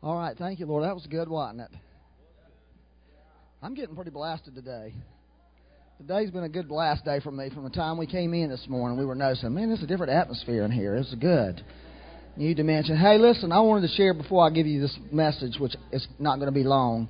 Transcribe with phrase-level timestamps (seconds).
[0.00, 0.84] All right, thank you, Lord.
[0.84, 1.70] That was good, wasn't it?
[3.60, 4.94] I'm getting pretty blasted today.
[5.98, 7.50] Today's been a good blast day for me.
[7.50, 10.12] From the time we came in this morning, we were noticing, man, there's a different
[10.12, 10.94] atmosphere in here.
[10.94, 11.64] It's good.
[12.36, 12.96] New dimension.
[12.96, 16.36] Hey, listen, I wanted to share before I give you this message, which is not
[16.36, 17.08] going to be long.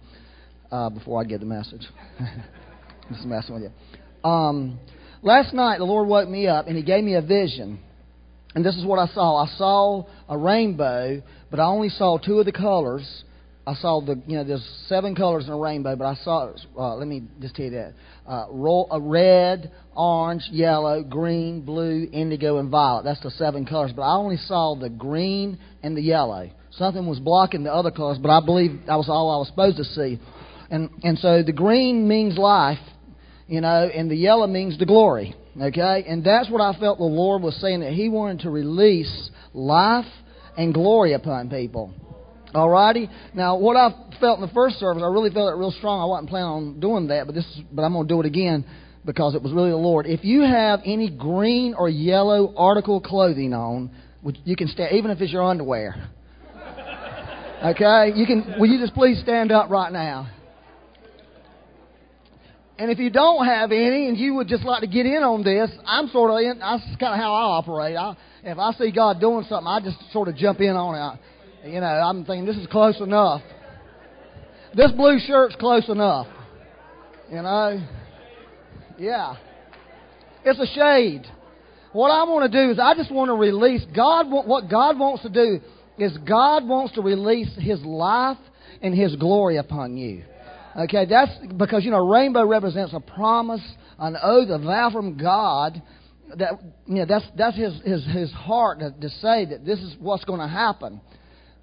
[0.70, 1.82] Uh, before I give the message,
[3.11, 4.29] just messing with you.
[4.29, 4.79] Um,
[5.23, 7.80] last night, the Lord woke me up and He gave me a vision.
[8.55, 9.36] And this is what I saw.
[9.36, 13.25] I saw a rainbow, but I only saw two of the colors.
[13.66, 16.95] I saw the, you know, there's seven colors in a rainbow, but I saw, uh,
[16.97, 17.93] let me just tell you that.
[18.27, 23.05] Uh, roll, uh, red, orange, yellow, green, blue, indigo, and violet.
[23.05, 23.93] That's the seven colors.
[23.95, 26.51] But I only saw the green and the yellow.
[26.71, 29.77] Something was blocking the other colors, but I believe that was all I was supposed
[29.79, 30.19] to see.
[30.71, 32.79] And, and so the green means life,
[33.49, 35.35] you know, and the yellow means the glory.
[35.60, 36.05] Okay?
[36.07, 40.07] And that's what I felt the Lord was saying that He wanted to release life
[40.59, 41.95] and glory upon people.
[42.53, 43.09] Alrighty?
[43.33, 43.91] Now, what I
[44.21, 46.02] felt in the first service, I really felt it real strong.
[46.02, 48.65] I wasn't planning on doing that, but this, but I'm going to do it again
[49.05, 50.07] because it was really the Lord.
[50.07, 53.91] If you have any green or yellow article clothing on,
[54.45, 56.10] you can stand, even if it's your underwear.
[57.59, 58.13] Okay?
[58.15, 60.30] You can, will you just please stand up right now?
[62.79, 65.43] And if you don't have any and you would just like to get in on
[65.43, 67.97] this, I'm sort of in, that's kind of how I operate.
[67.97, 71.19] I, if I see God doing something, I just sort of jump in on
[71.65, 71.72] it.
[71.72, 73.43] You know, I'm thinking this is close enough.
[74.76, 76.28] This blue shirt's close enough.
[77.28, 77.84] You know?
[78.97, 79.37] Yeah.
[80.44, 81.26] It's a shade.
[81.92, 84.31] What I want to do is I just want to release God.
[84.31, 85.60] What God wants to do
[85.98, 88.38] is God wants to release His life
[88.82, 90.22] and His glory upon you.
[90.77, 93.62] Okay, that's because you know rainbow represents a promise,
[93.99, 95.83] an oath, a vow from God.
[96.37, 99.97] That you know that's that's his his his heart to, to say that this is
[99.99, 101.00] what's going to happen.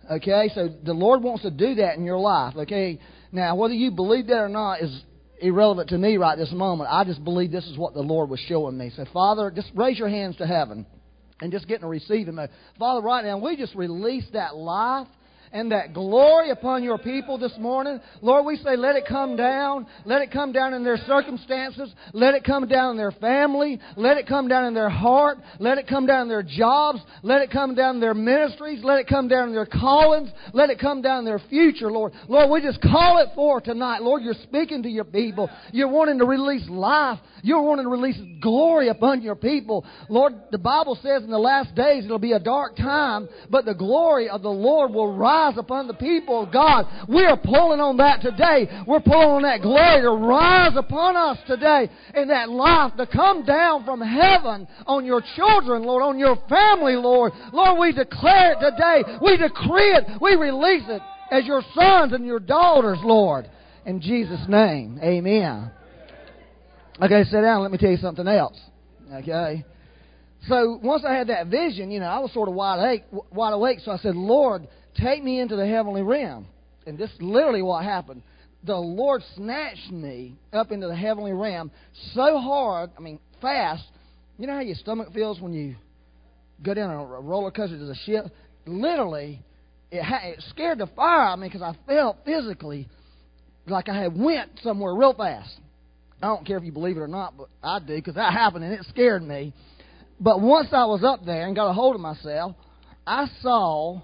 [0.09, 2.55] Okay, so the Lord wants to do that in your life.
[2.55, 2.99] Okay,
[3.31, 5.03] now whether you believe that or not is
[5.39, 6.89] irrelevant to me right this moment.
[6.91, 8.91] I just believe this is what the Lord was showing me.
[8.95, 10.85] So Father, just raise your hands to heaven
[11.41, 12.49] and just get in a receiving mode.
[12.79, 15.07] Father, right now we just release that life
[15.55, 18.01] and that glory upon your people this morning.
[18.21, 19.87] Lord, we say, let it come down.
[20.03, 21.93] Let it come down in their circumstances.
[22.11, 23.79] Let it come down in their family.
[23.95, 25.37] Let it come down in their heart.
[25.59, 26.99] Let it come down in their jobs.
[27.23, 28.83] Let it come down in their ministries.
[28.83, 30.29] Let it come down in their callings.
[30.51, 32.11] Let it come down in their future, Lord.
[32.27, 34.01] Lord, we just call it for tonight.
[34.01, 35.49] Lord, you're speaking to your people.
[35.71, 37.19] You're wanting to release life.
[37.43, 39.85] You're wanting to release glory upon your people.
[40.09, 43.73] Lord, the Bible says in the last days it'll be a dark time, but the
[43.73, 46.85] glory of the Lord will rise rise upon the people of God.
[47.07, 48.67] We are pulling on that today.
[48.87, 53.45] We're pulling on that glory to rise upon us today and that life to come
[53.45, 57.33] down from heaven on your children, Lord, on your family, Lord.
[57.53, 59.17] Lord, we declare it today.
[59.21, 60.21] We decree it.
[60.21, 61.01] We release it
[61.31, 63.49] as your sons and your daughters, Lord.
[63.85, 65.71] In Jesus' name, amen.
[67.01, 67.61] Okay, sit down.
[67.61, 68.59] Let me tell you something else.
[69.13, 69.63] Okay.
[70.47, 73.53] So once I had that vision, you know, I was sort of wide awake, wide
[73.53, 73.79] awake.
[73.83, 74.67] So I said, Lord,
[75.01, 76.47] Take me into the heavenly realm.
[76.85, 78.21] And this is literally what happened.
[78.63, 81.71] The Lord snatched me up into the heavenly realm
[82.13, 83.83] so hard, I mean, fast.
[84.37, 85.75] You know how your stomach feels when you
[86.63, 88.25] go down a roller coaster to the ship?
[88.65, 89.41] Literally,
[89.91, 92.87] it, ha- it scared the fire out of me because I felt physically
[93.67, 95.53] like I had went somewhere real fast.
[96.21, 98.63] I don't care if you believe it or not, but I do because that happened
[98.63, 99.53] and it scared me.
[100.19, 102.55] But once I was up there and got a hold of myself,
[103.05, 104.01] I saw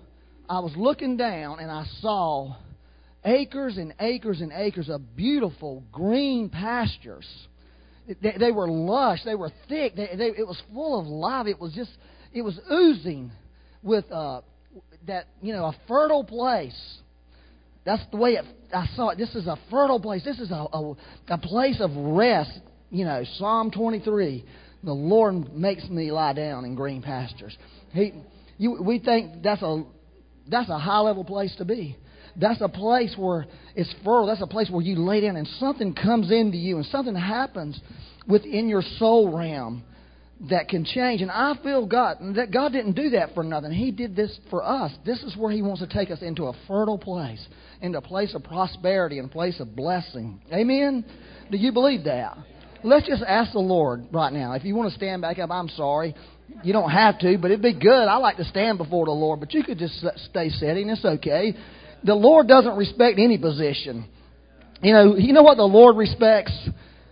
[0.51, 2.57] I was looking down and I saw
[3.23, 7.25] acres and acres and acres of beautiful green pastures.
[8.22, 9.19] They, they were lush.
[9.23, 9.95] They were thick.
[9.95, 11.47] They, they, it was full of life.
[11.47, 11.91] It was just,
[12.34, 13.31] it was oozing
[13.81, 14.41] with uh,
[15.07, 16.97] that, you know, a fertile place.
[17.85, 19.18] That's the way it, I saw it.
[19.18, 20.25] This is a fertile place.
[20.25, 20.95] This is a, a,
[21.29, 22.59] a place of rest.
[22.89, 24.44] You know, Psalm 23.
[24.83, 27.57] The Lord makes me lie down in green pastures.
[27.94, 28.12] He,
[28.57, 29.85] you, we think that's a
[30.51, 31.98] that's a high level place to be.
[32.36, 33.45] That's a place where
[33.75, 34.27] it's fertile.
[34.27, 37.80] That's a place where you lay down and something comes into you and something happens
[38.27, 39.83] within your soul realm
[40.50, 41.21] that can change.
[41.21, 43.71] And I feel God that God didn't do that for nothing.
[43.71, 44.92] He did this for us.
[45.06, 47.45] This is where He wants to take us into a fertile place,
[47.81, 50.42] into a place of prosperity and a place of blessing.
[50.51, 51.06] Amen.
[51.51, 52.38] Do you believe that?
[52.83, 54.54] Let's just ask the Lord right now.
[54.54, 56.15] If you want to stand back up, I'm sorry.
[56.63, 58.07] You don't have to, but it'd be good.
[58.07, 60.89] I like to stand before the Lord, but you could just stay sitting.
[60.89, 61.56] It's okay.
[62.03, 64.06] The Lord doesn't respect any position.
[64.81, 66.51] You know, you know what the Lord respects?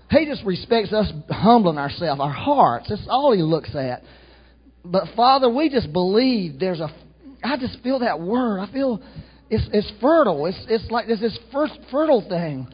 [0.09, 2.89] He just respects us humbling ourselves, our hearts.
[2.89, 4.01] That's all He looks at.
[4.83, 6.89] But Father, we just believe there's a.
[7.43, 8.59] I just feel that word.
[8.59, 9.01] I feel
[9.49, 10.45] it's it's fertile.
[10.47, 12.67] It's it's like there's this first fertile thing,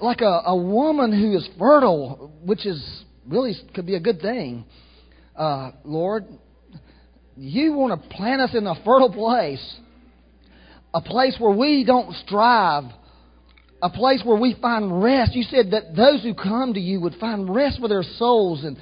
[0.00, 4.64] like a a woman who is fertile, which is really could be a good thing.
[5.36, 6.24] Uh, Lord,
[7.36, 9.76] you want to plant us in a fertile place,
[10.94, 12.84] a place where we don't strive,
[13.82, 15.34] a place where we find rest.
[15.34, 18.76] You said that those who come to you would find rest for their souls and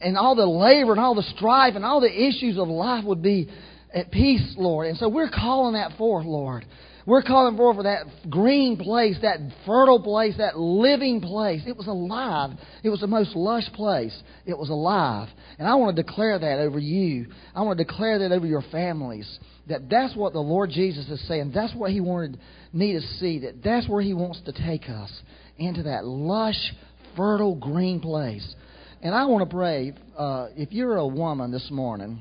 [0.00, 3.22] and all the labor and all the strife and all the issues of life would
[3.22, 3.48] be
[3.92, 4.86] at peace, Lord.
[4.88, 6.64] And so we're calling that forth, Lord.
[7.06, 11.62] We're calling forth for that green place, that fertile place, that living place.
[11.66, 12.50] It was alive.
[12.82, 14.16] It was the most lush place.
[14.44, 15.28] It was alive.
[15.58, 17.26] And I want to declare that over you.
[17.54, 19.38] I want to declare that over your families.
[19.68, 21.52] That that's what the Lord Jesus is saying.
[21.54, 22.38] That's what He wanted
[22.72, 23.40] me to see.
[23.40, 25.10] That that's where He wants to take us
[25.56, 26.72] into that lush,
[27.16, 28.54] fertile, green place.
[29.02, 29.94] And I want to pray.
[30.16, 32.20] Uh, if you're a woman this morning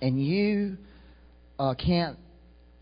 [0.00, 0.76] and you
[1.58, 2.16] uh, can't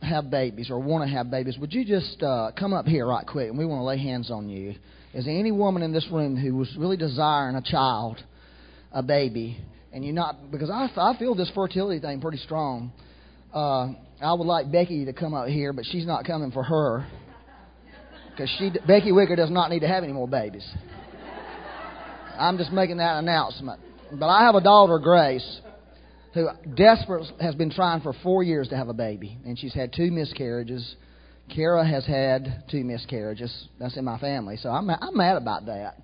[0.03, 3.27] have babies or want to have babies, would you just uh, come up here right
[3.27, 4.75] quick and we want to lay hands on you?
[5.15, 8.23] Is there any woman in this room who was really desiring a child,
[8.93, 9.59] a baby,
[9.93, 10.51] and you're not?
[10.51, 12.93] Because I, I feel this fertility thing pretty strong.
[13.55, 17.07] Uh, I would like Becky to come up here, but she's not coming for her
[18.31, 20.67] because she Becky Wicker does not need to have any more babies.
[22.39, 23.81] I'm just making that announcement.
[24.13, 25.61] But I have a daughter, Grace,
[26.37, 29.93] who desperate has been trying for four years to have a baby, and she's had
[29.93, 30.97] two miscarriages.
[31.55, 33.69] Kara has had two miscarriages.
[33.79, 35.97] That's in my family, so I'm I'm mad about that.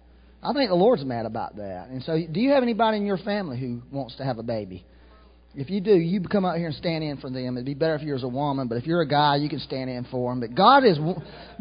[0.43, 1.89] I think the Lord's mad about that.
[1.89, 4.85] And so, do you have anybody in your family who wants to have a baby?
[5.55, 7.57] If you do, you come out here and stand in for them.
[7.57, 9.61] It'd be better if you're as a woman, but if you're a guy, you can
[9.61, 10.41] stand in for them.
[10.41, 10.99] But God is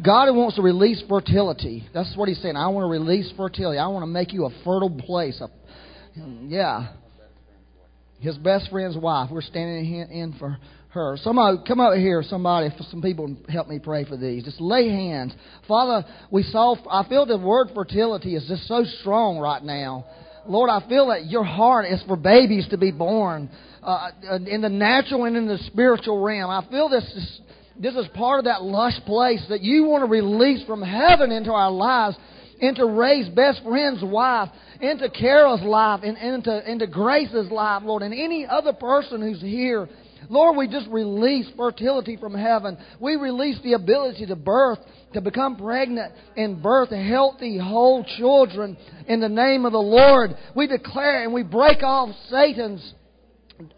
[0.03, 1.87] God wants to release fertility.
[1.93, 2.55] That's what He's saying.
[2.55, 3.77] I want to release fertility.
[3.77, 5.41] I want to make you a fertile place.
[5.41, 5.49] A,
[6.47, 6.93] yeah,
[8.21, 9.29] His best friend's wife.
[9.31, 10.57] We're standing in for
[10.89, 11.17] her.
[11.21, 12.23] Somebody, come out here.
[12.23, 14.43] Somebody, some people, help me pray for these.
[14.43, 15.33] Just lay hands,
[15.67, 16.07] Father.
[16.29, 16.75] We saw.
[16.89, 20.05] I feel the word fertility is just so strong right now.
[20.47, 23.49] Lord, I feel that your heart is for babies to be born
[23.83, 24.09] uh,
[24.47, 26.49] in the natural and in the spiritual realm.
[26.49, 27.41] I feel this is,
[27.79, 31.51] this is part of that lush place that you want to release from heaven into
[31.51, 32.17] our lives,
[32.59, 34.49] into Ray's best friend's wife,
[34.81, 39.87] into Carol's life, and into, into Grace's life, Lord, and any other person who's here.
[40.29, 42.77] Lord, we just release fertility from heaven.
[42.99, 44.79] We release the ability to birth,
[45.13, 50.31] to become pregnant and birth healthy, whole children in the name of the Lord.
[50.55, 52.93] We declare and we break off Satan's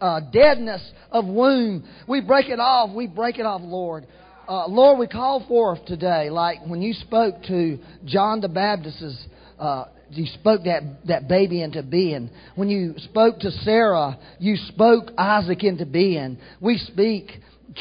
[0.00, 1.88] uh, deadness of womb.
[2.08, 2.94] We break it off.
[2.94, 4.06] We break it off, Lord.
[4.46, 9.26] Uh, Lord, we call forth today, like when you spoke to John the Baptist's,
[9.58, 12.30] uh, you spoke that, that baby into being.
[12.54, 16.38] When you spoke to Sarah, you spoke Isaac into being.
[16.60, 17.30] We speak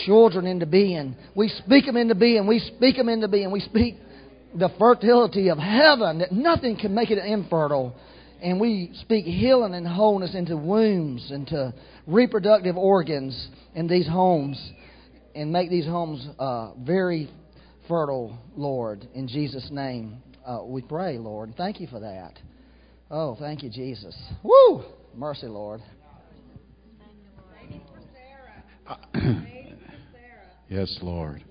[0.06, 1.16] children into being.
[1.36, 2.48] We speak them into being.
[2.48, 3.52] We speak them into being.
[3.52, 3.96] We speak
[4.56, 7.96] the fertility of heaven that nothing can make it infertile.
[8.42, 11.74] And we speak healing and wholeness into wombs, into
[12.06, 14.60] reproductive organs in these homes
[15.36, 17.30] and make these homes uh, very
[17.88, 19.08] fertile, Lord.
[19.14, 21.54] In Jesus' name, uh, we pray, Lord.
[21.56, 22.40] Thank you for that.
[23.10, 24.16] Oh, thank you, Jesus.
[24.44, 24.84] Woo!
[25.16, 25.82] Mercy, Lord.
[30.70, 31.44] yes, Lord.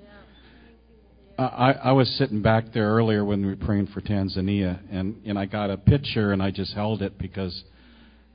[1.39, 5.39] I, I was sitting back there earlier when we were praying for Tanzania, and, and
[5.39, 7.65] I got a picture and I just held it because,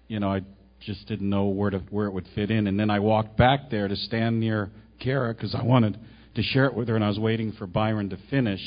[0.08, 0.42] you know, I
[0.82, 2.68] just didn't know where to where it would fit in.
[2.68, 6.00] And then I walked back there to stand near Kara because I wanted
[6.36, 8.62] to share it with her, and I was waiting for Byron to finish,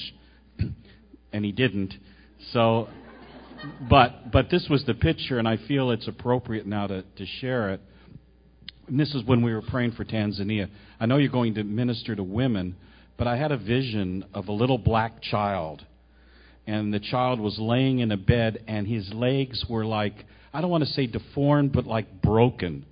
[1.32, 1.94] and he didn't.
[2.52, 2.88] So,
[3.88, 7.70] but but this was the picture, and I feel it's appropriate now to to share
[7.70, 7.80] it.
[8.86, 10.68] And this is when we were praying for Tanzania.
[10.98, 12.76] I know you're going to minister to women,
[13.16, 15.84] but I had a vision of a little black child,
[16.66, 20.70] and the child was laying in a bed, and his legs were like I don't
[20.70, 22.86] want to say deformed, but like broken.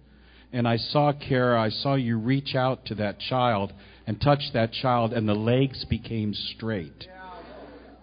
[0.52, 3.72] And I saw Kara, I saw you reach out to that child
[4.06, 7.06] and touch that child, and the legs became straight.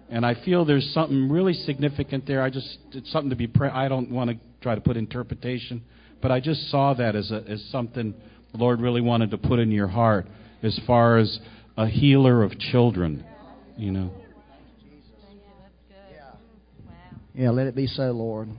[0.10, 2.42] And I feel there's something really significant there.
[2.42, 5.84] I just, it's something to be, pre- I don't want to try to put interpretation,
[6.22, 8.14] but I just saw that as, a, as something
[8.52, 10.28] the Lord really wanted to put in your heart
[10.64, 11.40] as far as
[11.78, 13.26] a healer of children,
[13.78, 14.12] you know.
[17.34, 18.50] Yeah, let it be so, Lord.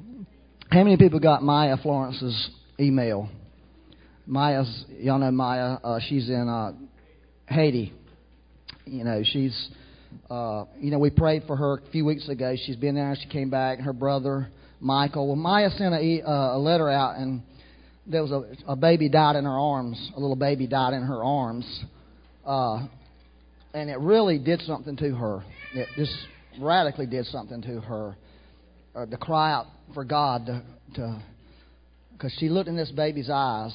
[0.71, 3.31] How many people got Maya Florence's email?
[4.26, 5.79] Maya's, y'all know Maya.
[5.83, 6.73] Uh, she's in uh,
[7.49, 7.95] Haiti.
[8.85, 9.71] You know, she's,
[10.30, 12.56] uh, you know, we prayed for her a few weeks ago.
[12.66, 13.16] She's been there.
[13.21, 13.78] She came back.
[13.78, 14.49] Her brother
[14.80, 15.28] Michael.
[15.28, 17.42] Well, Maya sent a, uh, a letter out, and
[18.06, 20.11] there was a, a baby died in her arms.
[20.16, 21.85] A little baby died in her arms.
[22.45, 22.87] Uh,
[23.73, 25.45] and it really did something to her.
[25.75, 26.14] It just
[26.61, 28.16] radically did something to her.
[28.95, 30.47] Uh, to cry out for God
[30.95, 31.23] to
[32.12, 33.75] because she looked in this baby's eyes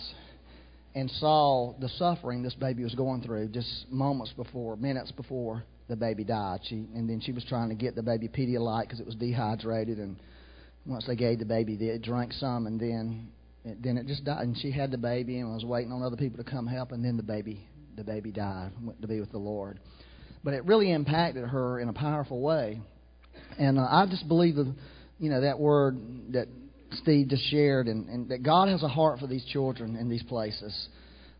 [0.96, 5.98] and saw the suffering this baby was going through just moments before, minutes before the
[5.98, 6.62] baby died.
[6.64, 9.98] She and then she was trying to get the baby Pedialyte because it was dehydrated,
[9.98, 10.16] and
[10.86, 13.28] once they gave the baby, they drank some, and then
[13.66, 14.42] it, then it just died.
[14.42, 17.04] And she had the baby and was waiting on other people to come help, and
[17.04, 17.68] then the baby
[17.98, 19.80] the baby died, went to be with the Lord.
[20.46, 22.80] But it really impacted her in a powerful way,
[23.60, 24.74] and uh, I just believe the
[25.20, 25.98] you know that word
[26.32, 26.48] that
[27.04, 30.24] Steve just shared, and, and that God has a heart for these children in these
[30.24, 30.88] places.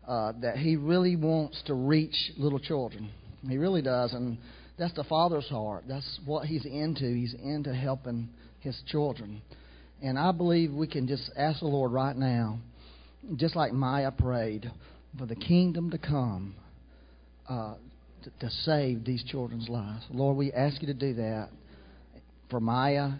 [0.06, 3.08] Uh, that He really wants to reach little children.
[3.48, 4.38] He really does, and
[4.78, 5.84] that's the Father's heart.
[5.88, 7.04] That's what He's into.
[7.04, 8.28] He's into helping
[8.60, 9.42] His children.
[10.02, 12.58] And I believe we can just ask the Lord right now,
[13.36, 14.70] just like Maya prayed,
[15.18, 16.54] for the kingdom to come
[17.48, 17.74] uh,
[18.24, 20.04] to, to save these children's lives.
[20.10, 21.48] Lord, we ask you to do that
[22.50, 23.10] for Maya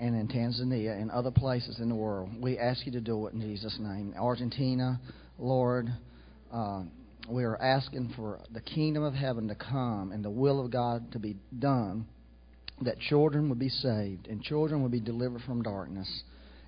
[0.00, 2.30] and in Tanzania and other places in the world.
[2.40, 4.14] We ask you to do it in Jesus' name.
[4.18, 5.00] Argentina,
[5.38, 5.88] Lord,
[6.52, 6.82] uh,
[7.28, 11.12] we are asking for the kingdom of heaven to come and the will of God
[11.12, 12.06] to be done,
[12.82, 16.22] that children would be saved and children would be delivered from darkness.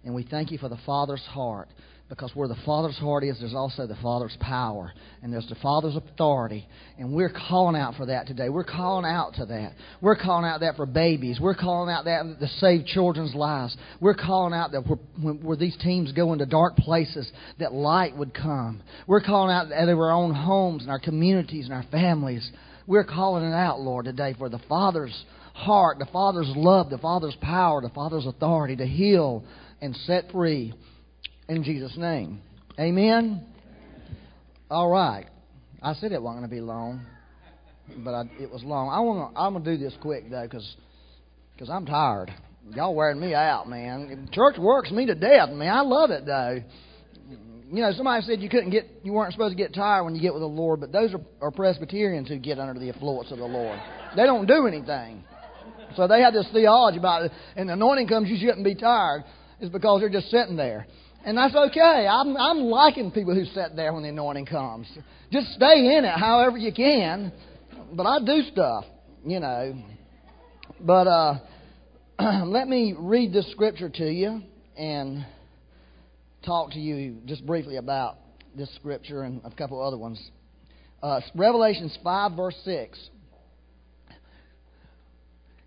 [0.05, 1.69] And we thank you for the Father's heart
[2.09, 5.97] because where the Father's heart is, there's also the Father's power, and there's the Father's
[5.97, 6.67] authority.
[6.99, 8.49] And we're calling out for that today.
[8.49, 9.73] We're calling out to that.
[10.01, 11.41] We're calling out that for babies.
[11.41, 13.77] We're calling out that to save children's lives.
[14.01, 18.33] We're calling out that where, where these teams go into dark places, that light would
[18.33, 18.83] come.
[19.09, 22.49] We're calling out that our own homes and our communities and our families.
[22.87, 27.37] We're calling it out, Lord, today for the Father's heart, the Father's love, the Father's
[27.41, 29.43] power, the Father's authority to heal
[29.81, 30.73] and set free
[31.49, 32.41] in Jesus' name.
[32.79, 33.45] Amen?
[34.71, 35.27] All right.
[35.83, 37.07] I said it wasn't going to be long,
[37.99, 38.89] but I, it was long.
[38.89, 39.41] I want to.
[39.41, 40.77] I'm going to do this quick though, because
[41.55, 42.33] because I'm tired.
[42.75, 44.29] Y'all wearing me out, man.
[44.33, 45.73] Church works me to death, man.
[45.73, 46.59] I love it though.
[47.69, 50.21] You know, somebody said you couldn't get, you weren't supposed to get tired when you
[50.21, 53.39] get with the Lord, but those are, are Presbyterians who get under the influence of
[53.39, 53.79] the Lord.
[54.17, 55.25] They don't do anything.
[55.97, 59.25] So they have this theology about it, and the anointing comes, you shouldn't be tired.
[59.59, 60.87] It's because they're just sitting there.
[61.27, 62.07] And that's okay.
[62.09, 64.87] I'm, I'm liking people who sit there when the anointing comes.
[65.33, 67.33] Just stay in it however you can.
[67.93, 68.85] But I do stuff,
[69.25, 69.77] you know.
[70.81, 71.39] But uh,
[72.45, 74.41] let me read this scripture to you
[74.79, 75.27] and
[76.45, 78.19] talk to you just briefly about
[78.55, 80.23] this scripture and a couple other ones.
[81.03, 82.99] Uh, Revelations 5, verse 6.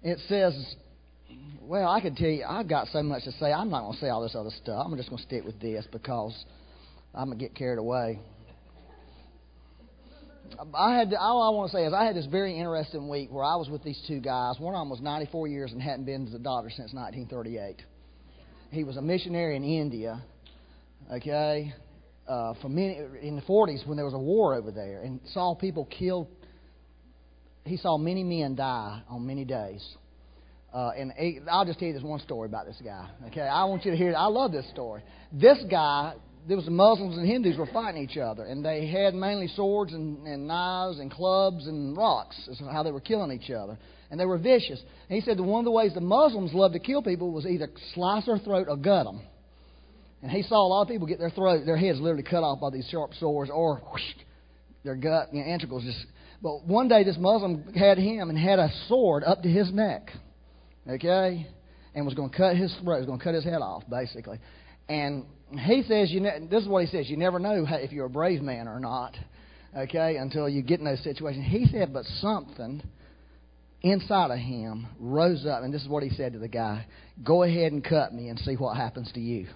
[0.03, 0.75] It says,
[1.61, 3.51] well, I could tell you, I've got so much to say.
[3.51, 4.83] I'm not going to say all this other stuff.
[4.85, 6.33] I'm just going to stick with this because
[7.13, 8.19] I'm going to get carried away.
[10.73, 13.43] I had all I want to say is I had this very interesting week where
[13.43, 14.59] I was with these two guys.
[14.59, 17.83] One of them was 94 years and hadn't been to the doctor since 1938.
[18.71, 20.21] He was a missionary in India.
[21.11, 21.73] Okay,
[22.27, 25.55] uh, for many in the 40s when there was a war over there, and saw
[25.55, 26.27] people killed.
[27.65, 29.83] He saw many men die on many days.
[30.73, 31.13] Uh, and
[31.49, 33.07] I'll just tell you this one story about this guy.
[33.27, 34.11] Okay, I want you to hear.
[34.11, 34.15] It.
[34.15, 35.01] I love this story.
[35.31, 36.13] This guy,
[36.47, 40.27] there was Muslims and Hindus were fighting each other, and they had mainly swords and,
[40.27, 42.37] and knives and clubs and rocks.
[42.47, 43.79] Is how they were killing each other,
[44.11, 44.79] and they were vicious.
[45.09, 47.47] And he said that one of the ways the Muslims loved to kill people was
[47.47, 49.21] either slice their throat or gut them.
[50.21, 52.59] And he saw a lot of people get their throat, their heads literally cut off
[52.59, 54.01] by these sharp swords, or whoosh,
[54.83, 56.05] their gut, you know, entrails just.
[56.43, 60.11] But one day, this Muslim had him and had a sword up to his neck
[60.89, 61.47] okay,
[61.95, 64.39] and was going to cut his throat, was going to cut his head off, basically.
[64.87, 68.05] And he says, you ne- this is what he says: you never know if you're
[68.05, 69.15] a brave man or not,
[69.77, 71.45] okay, until you get in those situations.
[71.47, 72.81] He said, but something
[73.81, 76.85] inside of him rose up, and this is what he said to the guy:
[77.23, 79.47] "Go ahead and cut me, and see what happens to you."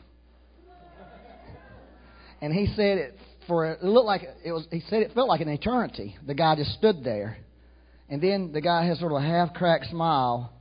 [2.41, 4.67] And he said it for it looked like it was.
[4.69, 6.17] He said it felt like an eternity.
[6.25, 7.37] The guy just stood there,
[8.09, 10.51] and then the guy has sort of a half cracked smile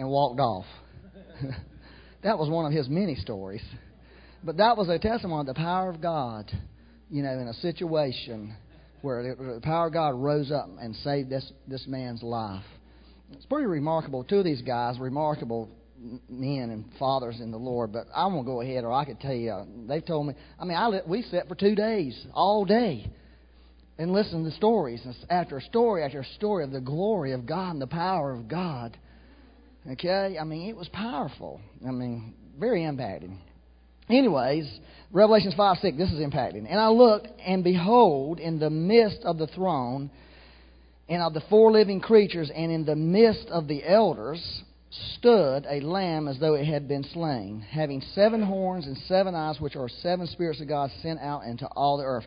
[0.00, 0.64] and walked off.
[2.22, 3.62] that was one of his many stories.
[4.42, 6.50] But that was a testimony of the power of God,
[7.10, 8.56] you know, in a situation
[9.02, 12.64] where the power of God rose up and saved this, this man's life.
[13.32, 14.24] It's pretty remarkable.
[14.24, 15.68] Two of these guys, remarkable
[16.30, 17.92] men and fathers in the Lord.
[17.92, 19.64] But I won't go ahead, or I could tell you.
[19.86, 20.34] They've told me.
[20.58, 23.10] I mean, I let, we sat for two days, all day,
[23.98, 27.86] and listened to stories after story after story of the glory of God and the
[27.86, 28.96] power of God.
[29.88, 30.36] Okay?
[30.40, 31.60] I mean, it was powerful.
[31.86, 33.36] I mean, very impacting.
[34.08, 34.68] Anyways,
[35.12, 36.66] Revelations 5 6, this is impacting.
[36.68, 40.10] And I looked, and behold, in the midst of the throne,
[41.08, 44.62] and of the four living creatures, and in the midst of the elders
[45.14, 49.60] stood a lamb as though it had been slain, having seven horns and seven eyes,
[49.60, 52.26] which are seven spirits of God sent out into all the earth.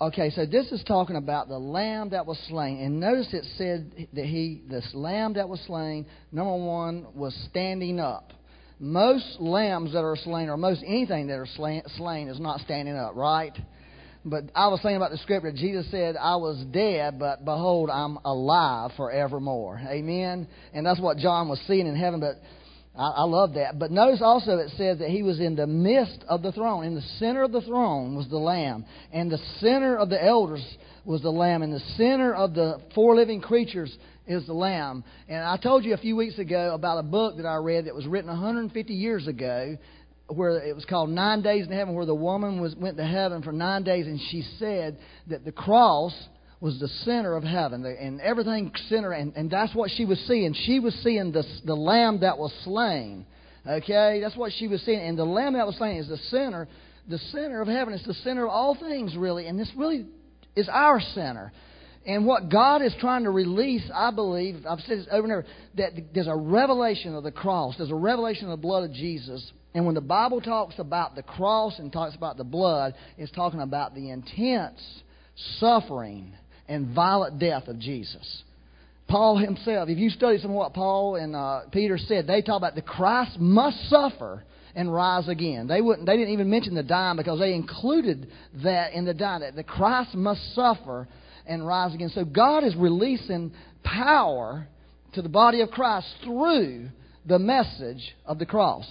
[0.00, 2.80] Okay, so this is talking about the lamb that was slain.
[2.80, 8.00] And notice it said that he, this lamb that was slain, number one, was standing
[8.00, 8.32] up.
[8.80, 12.96] Most lambs that are slain, or most anything that are slain, slain is not standing
[12.96, 13.56] up, right?
[14.24, 15.52] But I was thinking about the scripture.
[15.52, 19.80] Jesus said, I was dead, but behold, I'm alive forevermore.
[19.86, 20.48] Amen?
[20.72, 22.36] And that's what John was seeing in heaven, but
[22.96, 23.78] I, I love that.
[23.78, 26.84] But notice also it says that he was in the midst of the throne.
[26.84, 28.84] In the center of the throne was the Lamb.
[29.12, 30.64] And the center of the elders
[31.04, 31.62] was the Lamb.
[31.62, 33.96] And the center of the four living creatures
[34.26, 35.04] is the Lamb.
[35.28, 37.94] And I told you a few weeks ago about a book that I read that
[37.94, 39.76] was written 150 years ago
[40.28, 43.42] where it was called Nine Days in Heaven, where the woman was went to heaven
[43.42, 44.96] for nine days, and she said
[45.26, 46.14] that the cross
[46.64, 50.54] was the center of heaven, and everything center, and, and that's what she was seeing.
[50.64, 53.26] She was seeing the the lamb that was slain.
[53.66, 56.66] Okay, that's what she was seeing, and the lamb that was slain is the center,
[57.06, 57.92] the center of heaven.
[57.92, 60.06] It's the center of all things, really, and this really
[60.56, 61.52] is our center.
[62.06, 65.46] And what God is trying to release, I believe, I've said this over and over,
[65.76, 67.76] that there's a revelation of the cross.
[67.76, 71.22] There's a revelation of the blood of Jesus and when the Bible talks about the
[71.22, 74.80] cross and talks about the blood, it's talking about the intense
[75.58, 76.32] suffering
[76.68, 78.42] and violent death of Jesus.
[79.06, 82.56] Paul himself, if you study some of what Paul and uh, Peter said, they talk
[82.56, 84.42] about the Christ must suffer
[84.74, 85.66] and rise again.
[85.66, 86.06] They wouldn't.
[86.06, 88.28] They didn't even mention the dying because they included
[88.62, 89.40] that in the dying.
[89.40, 91.06] That the Christ must suffer
[91.46, 92.10] and rise again.
[92.14, 93.52] So God is releasing
[93.82, 94.66] power
[95.12, 96.88] to the body of Christ through
[97.26, 98.86] the message of the cross.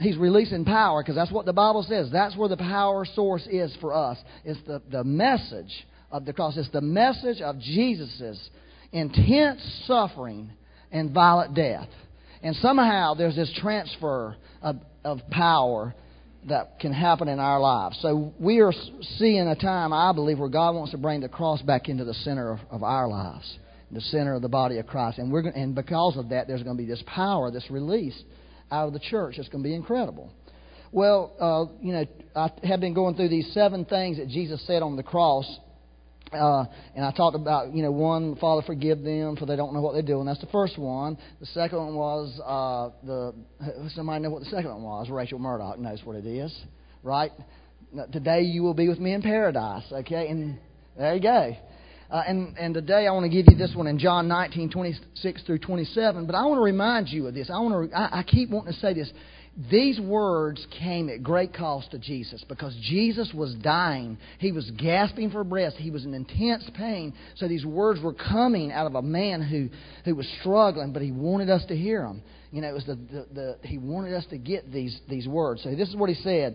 [0.00, 2.08] He's releasing power because that's what the Bible says.
[2.12, 4.18] That's where the power source is for us.
[4.44, 6.56] It's the, the message of the cross.
[6.56, 8.50] It's the message of Jesus'
[8.92, 10.50] intense suffering
[10.90, 11.88] and violent death.
[12.42, 15.94] And somehow there's this transfer of, of power
[16.48, 17.98] that can happen in our lives.
[18.00, 18.72] So we are
[19.18, 22.14] seeing a time, I believe, where God wants to bring the cross back into the
[22.14, 23.58] center of, of our lives,
[23.90, 25.18] the center of the body of Christ.
[25.18, 28.18] And, we're, and because of that, there's going to be this power this release
[28.70, 29.34] out of the church.
[29.38, 30.30] It's going to be incredible.
[30.92, 34.82] Well, uh, you know, I have been going through these seven things that Jesus said
[34.82, 35.44] on the cross.
[36.32, 36.64] Uh,
[36.94, 39.92] and I talked about, you know, one, Father, forgive them, for they don't know what
[39.92, 40.26] they're doing.
[40.26, 41.16] That's the first one.
[41.40, 43.34] The second one was uh, the.
[43.94, 45.08] Somebody know what the second one was?
[45.10, 46.54] Rachel Murdoch knows what it is,
[47.02, 47.32] right?
[48.12, 49.84] Today you will be with me in paradise.
[49.90, 50.58] Okay, and
[50.96, 51.56] there you go.
[52.10, 55.42] Uh, and, and today I want to give you this one in John 19, 26
[55.44, 56.26] through 27.
[56.26, 57.50] But I want to remind you of this.
[57.52, 59.10] I, want to, I, I keep wanting to say this.
[59.70, 64.16] These words came at great cost to Jesus because Jesus was dying.
[64.38, 65.72] He was gasping for breath.
[65.74, 67.12] He was in intense pain.
[67.36, 69.68] So these words were coming out of a man who,
[70.04, 72.22] who was struggling, but he wanted us to hear them.
[72.52, 75.64] You know, it was the, the, the, he wanted us to get these, these words.
[75.64, 76.54] So this is what he said.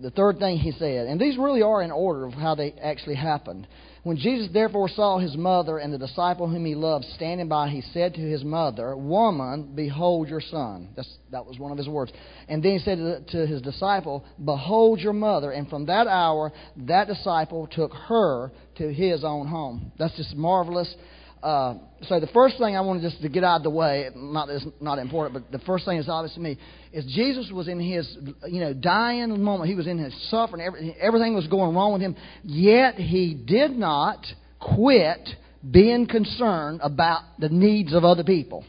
[0.00, 1.06] The third thing he said.
[1.06, 3.66] And these really are in order of how they actually happened.
[4.02, 7.82] When Jesus therefore saw his mother and the disciple whom he loved standing by, he
[7.92, 10.88] said to his mother, Woman, behold your son.
[10.96, 12.10] That's, that was one of his words.
[12.48, 15.50] And then he said to, to his disciple, Behold your mother.
[15.50, 19.92] And from that hour, that disciple took her to his own home.
[19.98, 20.94] That's just marvelous.
[21.42, 24.48] Uh, so the first thing I wanted just to get out of the way, not
[24.48, 26.58] that it's not important, but the first thing that's obvious to me
[26.92, 29.68] is Jesus was in his, you know, dying moment.
[29.70, 30.94] He was in his suffering.
[31.00, 32.14] Everything was going wrong with him.
[32.44, 34.26] Yet he did not
[34.58, 35.28] quit
[35.70, 38.64] being concerned about the needs of other people.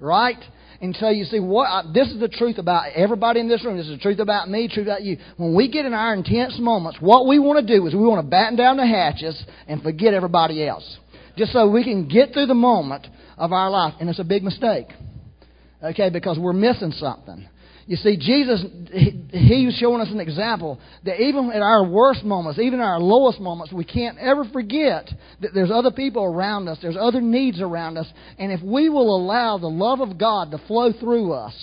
[0.00, 0.42] Right?
[0.80, 3.76] And so you see, what this is the truth about everybody in this room.
[3.76, 5.18] This is the truth about me, truth about you.
[5.36, 8.24] When we get in our intense moments, what we want to do is we want
[8.24, 10.98] to batten down the hatches and forget everybody else
[11.38, 13.06] just so we can get through the moment
[13.38, 13.94] of our life.
[14.00, 14.88] And it's a big mistake.
[15.82, 17.48] Okay, because we're missing something.
[17.88, 22.58] You see, Jesus, he, was showing us an example that even at our worst moments,
[22.58, 26.98] even our lowest moments, we can't ever forget that there's other people around us, there's
[27.00, 28.06] other needs around us,
[28.38, 31.54] and if we will allow the love of God to flow through us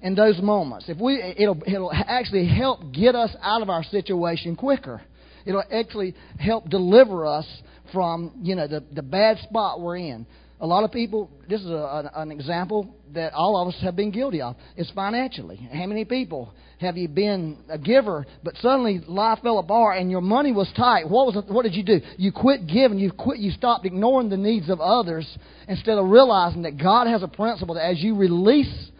[0.00, 4.56] in those moments, if we, it'll, it'll actually help get us out of our situation
[4.56, 5.02] quicker.
[5.44, 7.46] It'll actually help deliver us
[7.92, 10.26] from you know the the bad spot we're in.
[10.60, 11.30] A lot of people.
[11.48, 14.56] This is a, an example that all of us have been guilty of.
[14.76, 15.56] It's financially.
[15.72, 20.20] How many people have you been a giver, but suddenly life fell apart and your
[20.20, 21.08] money was tight?
[21.08, 22.00] What was what did you do?
[22.16, 22.98] You quit giving.
[22.98, 23.40] You quit.
[23.40, 25.26] You stopped ignoring the needs of others
[25.68, 28.90] instead of realizing that God has a principle that as you release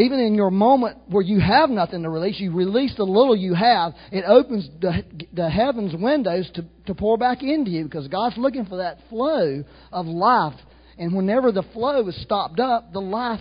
[0.00, 3.54] even in your moment where you have nothing to release, you release the little you
[3.54, 8.36] have, it opens the, the heavens windows to, to pour back into you because God's
[8.36, 10.58] looking for that flow of life.
[10.98, 13.40] And whenever the flow is stopped up, the life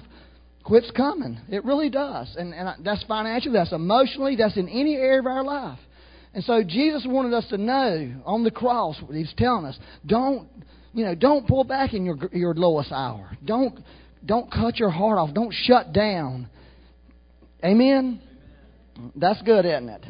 [0.63, 1.39] quits coming.
[1.49, 2.33] It really does.
[2.37, 5.79] And, and that's financially, that's emotionally, that's in any area of our life.
[6.33, 10.47] And so Jesus wanted us to know on the cross, He's telling us, don't,
[10.93, 13.35] you know, don't pull back in your, your lowest hour.
[13.43, 13.79] Don't,
[14.25, 15.33] don't cut your heart off.
[15.33, 16.49] Don't shut down.
[17.63, 18.21] Amen?
[19.15, 20.05] That's good, isn't it?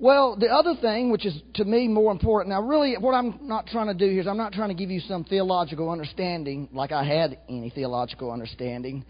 [0.00, 3.66] Well, the other thing, which is to me more important, now really what I'm not
[3.66, 6.92] trying to do here is I'm not trying to give you some theological understanding like
[6.92, 9.04] I had any theological understanding.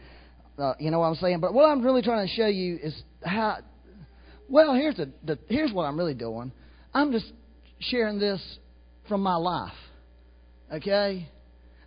[0.59, 1.41] Uh, you know what I'm saying?
[1.41, 3.59] But what I'm really trying to show you is how.
[4.49, 6.53] Well, here's the, the here's what I'm really doing.
[6.95, 7.31] I'm just
[7.81, 8.41] sharing this
[9.09, 9.75] from my life.
[10.73, 11.29] Okay,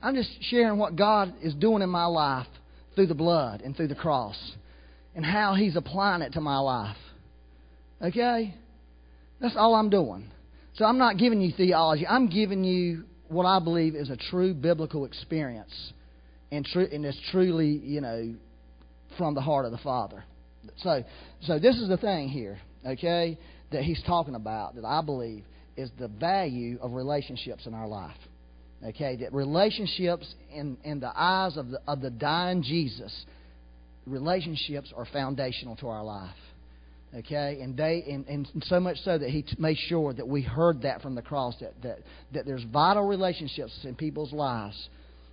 [0.02, 2.48] I'm just sharing what God is doing in my life
[2.96, 4.38] through the blood and through the cross,
[5.16, 6.98] and how He's applying it to my life.
[8.02, 8.56] Okay,
[9.40, 10.30] that's all I'm doing.
[10.74, 12.08] So I'm not giving you theology.
[12.08, 15.94] I'm giving you what I believe is a true biblical experience,
[16.52, 18.34] and, tr- and it's truly, you know,
[19.18, 20.24] from the heart of the Father.
[20.78, 21.04] So,
[21.42, 23.38] so this is the thing here, okay,
[23.72, 25.44] that he's talking about that I believe
[25.78, 28.18] is the value of relationships in our life.
[28.88, 33.26] Okay, that relationships in, in the eyes of the, of the dying Jesus,
[34.08, 36.36] relationships are foundational to our life.
[37.16, 40.42] Okay, and they and, and so much so that he t- made sure that we
[40.42, 42.00] heard that from the cross that, that
[42.34, 44.90] that there's vital relationships in people's lives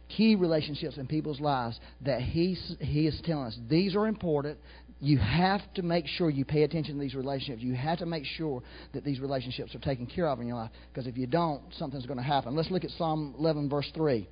[0.08, 4.58] key relationships in people's lives that he's, he is telling us these are important.
[5.00, 7.62] You have to make sure you pay attention to these relationships.
[7.62, 8.62] You have to make sure
[8.94, 12.06] that these relationships are taken care of in your life because if you don't, something's
[12.06, 12.56] going to happen.
[12.56, 14.28] Let's look at Psalm 11, verse 3.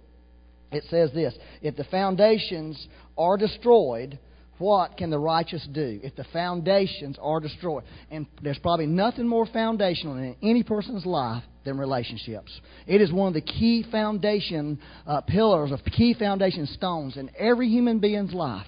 [0.73, 4.19] It says this If the foundations are destroyed,
[4.59, 7.85] what can the righteous do if the foundations are destroyed?
[8.11, 12.59] And there's probably nothing more foundational in any person's life than relationships.
[12.87, 17.69] It is one of the key foundation uh, pillars of key foundation stones in every
[17.69, 18.67] human being's life.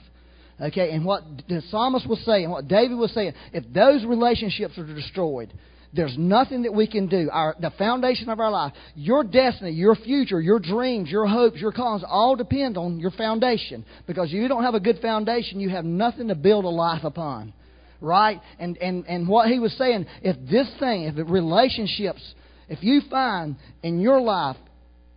[0.61, 4.87] Okay, and what the psalmist was saying, what David was saying, if those relationships are
[4.87, 5.53] destroyed,
[5.93, 7.31] there's nothing that we can do.
[7.33, 11.73] Our, the foundation of our life, your destiny, your future, your dreams, your hopes, your
[11.73, 13.85] callings, all depend on your foundation.
[14.07, 17.05] Because if you don't have a good foundation, you have nothing to build a life
[17.05, 17.55] upon.
[18.01, 18.41] Right?
[18.59, 22.23] And, and, and what he was saying, if this thing, if relationships,
[22.69, 24.57] if you find in your life,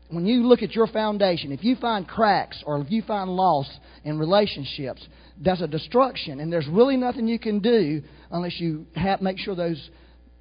[0.09, 3.69] when you look at your foundation, if you find cracks or if you find loss
[4.03, 5.05] in relationships,
[5.39, 6.39] that's a destruction.
[6.39, 9.89] And there's really nothing you can do unless you have, make sure those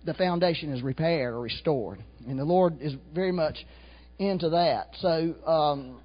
[0.05, 2.03] the foundation is repaired or restored.
[2.27, 3.57] And the Lord is very much
[4.19, 4.89] into that.
[5.01, 6.01] So um,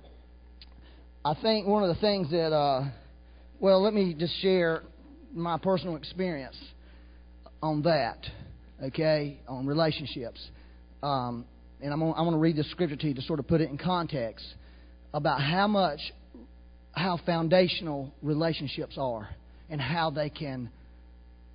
[1.23, 2.85] I think one of the things that, uh,
[3.59, 4.83] well, let me just share
[5.33, 6.57] my personal experience
[7.61, 8.19] on that,
[8.83, 10.39] okay, on relationships.
[11.01, 11.45] Um,
[11.81, 13.77] and I'm going to read the scripture to you to sort of put it in
[13.77, 14.45] context
[15.13, 15.99] about how much,
[16.95, 19.29] how foundational relationships are
[19.69, 20.69] and how they can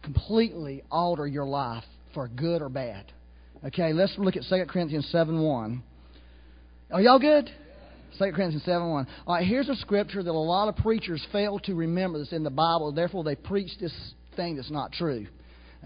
[0.03, 3.05] completely alter your life for good or bad.
[3.65, 5.83] Okay, let's look at 2 Corinthians 7 1.
[6.93, 7.51] Are y'all good?
[8.19, 9.07] 2 Corinthians 7 1.
[9.27, 12.43] All right, here's a scripture that a lot of preachers fail to remember that's in
[12.43, 13.93] the Bible, therefore they preach this
[14.37, 15.27] thing that's not true.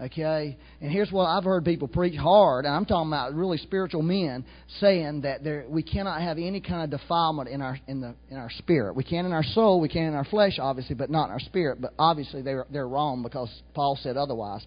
[0.01, 0.57] Okay?
[0.81, 4.45] And here's what I've heard people preach hard, and I'm talking about really spiritual men
[4.79, 8.37] saying that there, we cannot have any kind of defilement in our in the in
[8.37, 8.95] our spirit.
[8.95, 11.39] We can in our soul, we can in our flesh, obviously, but not in our
[11.39, 11.79] spirit.
[11.79, 14.65] But obviously they're they're wrong because Paul said otherwise.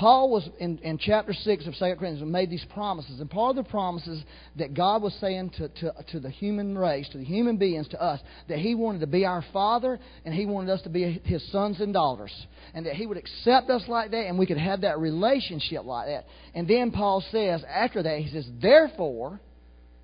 [0.00, 3.20] Paul was in, in chapter 6 of 2 Corinthians made these promises.
[3.20, 4.22] And part of the promises
[4.56, 8.02] that God was saying to, to, to the human race, to the human beings, to
[8.02, 11.46] us, that He wanted to be our Father and He wanted us to be His
[11.52, 12.32] sons and daughters.
[12.72, 16.06] And that He would accept us like that and we could have that relationship like
[16.06, 16.24] that.
[16.54, 19.38] And then Paul says, after that, he says, Therefore,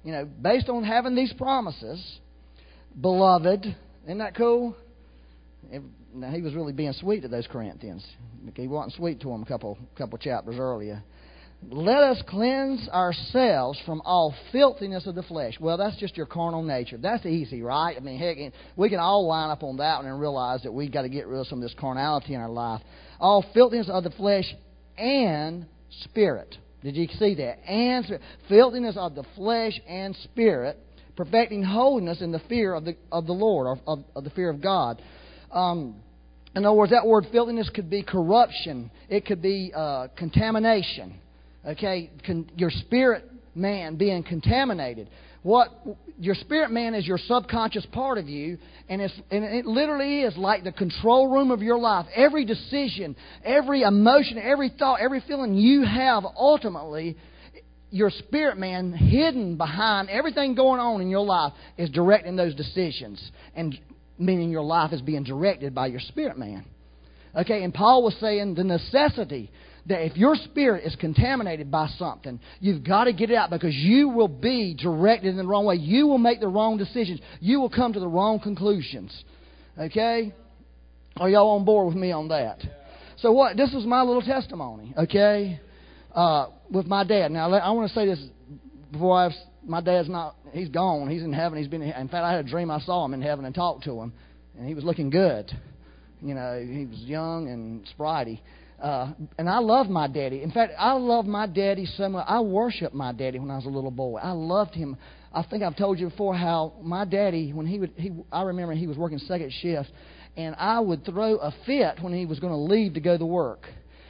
[0.05, 2.19] you know, based on having these promises,
[3.01, 3.65] beloved,
[4.05, 4.77] isn't that cool?
[6.15, 8.07] Now he was really being sweet to those Corinthians.
[8.55, 11.03] He wasn't sweet to them a couple couple chapters earlier.
[11.69, 15.55] Let us cleanse ourselves from all filthiness of the flesh.
[15.59, 16.99] Well, that's just your carnal nature.
[16.99, 17.97] That's easy, right?
[17.97, 18.37] I mean, heck,
[18.77, 21.27] we can all line up on that one and realize that we've got to get
[21.27, 22.83] rid of some of this carnality in our life.
[23.19, 24.45] All filthiness of the flesh
[24.99, 25.67] and
[26.05, 26.57] spirit.
[26.83, 27.69] Did you see that?
[27.69, 30.79] And filthiness of the flesh and spirit,
[31.17, 34.51] perfecting holiness in the fear of the of the Lord, or of, of the fear
[34.51, 35.03] of God.
[35.51, 35.97] Um,
[36.57, 41.21] in other words, that word filthiness could be corruption, it could be uh, contamination.
[41.65, 45.09] Okay, Con- your spirit man being contaminated.
[45.43, 45.69] what
[46.19, 50.37] your spirit man is your subconscious part of you, and, it's, and it literally is
[50.37, 52.07] like the control room of your life.
[52.15, 57.17] Every decision, every emotion, every thought, every feeling you have ultimately,
[57.91, 63.31] your spirit man hidden behind everything going on in your life is directing those decisions,
[63.55, 63.79] and
[64.19, 66.65] meaning your life is being directed by your spirit man.
[67.37, 69.51] Okay, and Paul was saying the necessity
[69.87, 73.75] that if your spirit is contaminated by something, you've got to get it out because
[73.75, 75.77] you will be directed in the wrong way.
[75.77, 77.21] You will make the wrong decisions.
[77.41, 79.13] You will come to the wrong conclusions.
[79.79, 80.35] Okay?
[81.19, 82.63] Are y'all on board with me on that?
[83.19, 83.57] So what?
[83.57, 84.93] This is my little testimony.
[84.97, 85.61] Okay?
[86.15, 87.31] Uh, with my dad.
[87.31, 88.23] Now I want to say this
[88.97, 89.35] before I.
[89.65, 90.37] My dad's not.
[90.53, 91.09] He's gone.
[91.09, 91.59] He's in heaven.
[91.59, 91.83] He's been.
[91.83, 92.71] In fact, I had a dream.
[92.71, 94.13] I saw him in heaven and talked to him,
[94.57, 95.51] and he was looking good.
[96.23, 98.41] You know, he was young and spritey.
[98.81, 100.43] Uh, and I love my daddy.
[100.43, 102.27] In fact, I love my daddy so much.
[102.29, 104.19] I worshiped my daddy when I was a little boy.
[104.23, 104.97] I loved him.
[105.33, 108.75] I think I've told you before how my daddy, when he would, he, I remember
[108.75, 109.91] he was working second shift,
[110.37, 113.27] and I would throw a fit when he was going to leave to go to
[113.27, 113.67] work.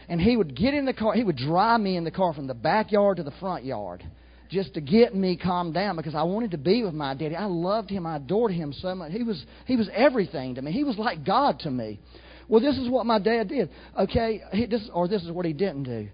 [0.08, 2.46] And he would get in the car, he would drive me in the car from
[2.46, 4.04] the backyard to the front yard
[4.50, 7.36] just to get me calmed down because I wanted to be with my daddy.
[7.36, 8.06] I loved him.
[8.06, 9.12] I adored him so much.
[9.12, 10.72] He was, he was everything to me.
[10.72, 12.00] He was like God to me.
[12.48, 13.70] Well, this is what my dad did.
[13.98, 16.08] Okay, he, this, or this is what he didn't do.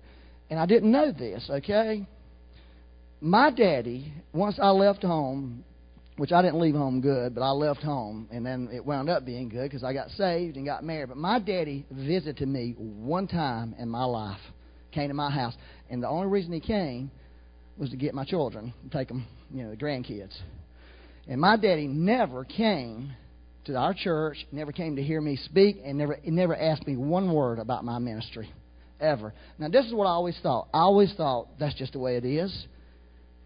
[0.50, 2.06] And I didn't know this, okay?
[3.20, 5.64] My daddy, once I left home,
[6.16, 9.24] which I didn't leave home good, but I left home, and then it wound up
[9.24, 11.08] being good because I got saved and got married.
[11.08, 14.40] But my daddy visited me one time in my life,
[14.90, 15.54] came to my house,
[15.88, 17.10] and the only reason he came
[17.82, 20.32] was to get my children, take them, you know, the grandkids.
[21.26, 23.12] And my daddy never came
[23.64, 27.34] to our church, never came to hear me speak, and never, never asked me one
[27.34, 28.48] word about my ministry.
[29.00, 29.34] Ever.
[29.58, 30.68] Now, this is what I always thought.
[30.72, 32.66] I always thought that's just the way it is.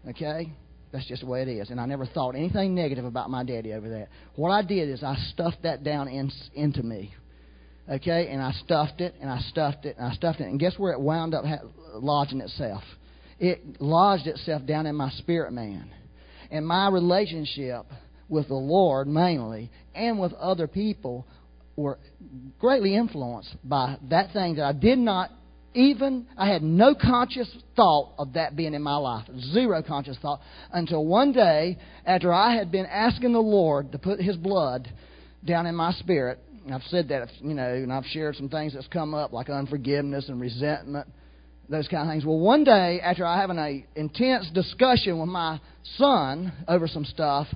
[0.07, 0.53] Okay?
[0.91, 1.71] That's just the way it is.
[1.71, 4.09] And I never thought anything negative about my daddy over that.
[4.35, 7.11] What I did is I stuffed that down in, into me.
[7.89, 8.27] Okay?
[8.27, 10.43] And I stuffed it, and I stuffed it, and I stuffed it.
[10.43, 12.83] And guess where it wound up ha- lodging itself?
[13.39, 15.89] It lodged itself down in my spirit man.
[16.49, 17.85] And my relationship
[18.29, 21.27] with the Lord mainly and with other people
[21.75, 21.99] were
[22.59, 25.31] greatly influenced by that thing that I did not
[25.73, 29.27] even, I had no conscious thought of that being in my life.
[29.53, 30.41] Zero conscious thought.
[30.71, 34.91] Until one day, after I had been asking the Lord to put His blood
[35.45, 36.39] down in my spirit,
[36.71, 40.29] I've said that, you know, and I've shared some things that's come up like unforgiveness
[40.29, 41.07] and resentment,
[41.69, 42.25] those kind of things.
[42.25, 45.59] Well, one day, after I having an intense discussion with my
[45.97, 47.47] son over some stuff,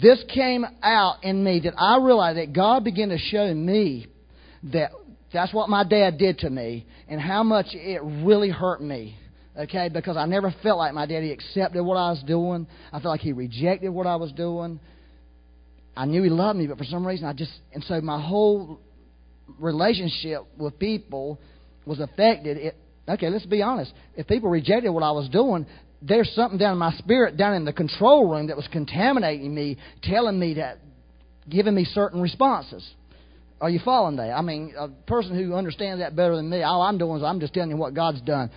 [0.00, 4.06] this came out in me that I realized that God began to show me
[4.72, 4.92] that
[5.32, 9.16] that's what my dad did to me and how much it really hurt me.
[9.58, 12.66] Okay, because I never felt like my daddy accepted what I was doing.
[12.90, 14.80] I felt like he rejected what I was doing.
[15.94, 18.80] I knew he loved me, but for some reason I just and so my whole
[19.58, 21.38] relationship with people
[21.84, 22.74] was affected.
[23.08, 23.92] Okay, let's be honest.
[24.16, 25.66] If people rejected what I was doing,
[26.00, 29.78] there's something down in my spirit, down in the control room, that was contaminating me,
[30.02, 30.78] telling me that,
[31.48, 32.88] giving me certain responses.
[33.60, 34.30] Are you following that?
[34.30, 37.40] I mean, a person who understands that better than me, all I'm doing is I'm
[37.40, 38.50] just telling you what God's done.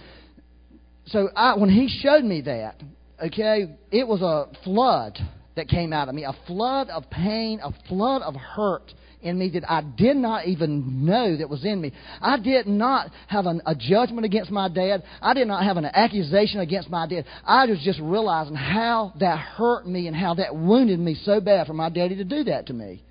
[1.07, 2.81] So I, when He showed me that,
[3.23, 5.19] okay, it was a flood
[5.55, 8.91] that came out of me, a flood of pain, a flood of hurt
[9.25, 11.91] in me that I did not even know that was in me.
[12.21, 15.03] I did not have an, a judgment against my dad.
[15.21, 17.25] I did not have an accusation against my dad.
[17.43, 21.67] I was just realizing how that hurt me and how that wounded me so bad
[21.67, 23.03] for my daddy to do that to me.